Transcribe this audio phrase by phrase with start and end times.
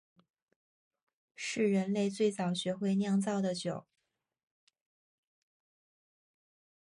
[1.35, 3.85] 是人类最早学会酿造的酒。